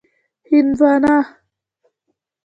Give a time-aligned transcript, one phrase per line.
[0.45, 1.15] 🍉 هندوانه